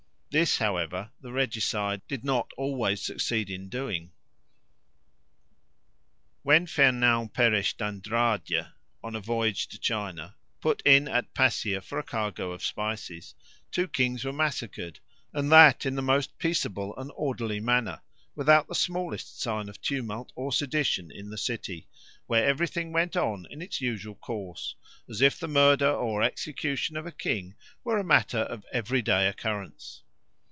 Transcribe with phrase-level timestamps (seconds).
[0.33, 4.13] This, however, the regicide did not always succeed in doing.
[6.41, 8.65] When Fernão Peres d'Andrade,
[9.03, 13.35] on a voyage to China, put in at Passier for a cargo of spices,
[13.71, 15.01] two kings were massacred,
[15.33, 17.99] and that in the most peaceable and orderly manner,
[18.33, 21.89] without the smallest sign of tumult or sedition in the city,
[22.27, 24.75] where everything went on in its usual course,
[25.09, 30.03] as if the murder or execution of a king were a matter of everyday occurrence.